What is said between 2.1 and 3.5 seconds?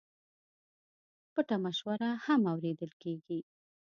هم اورېدل کېږي.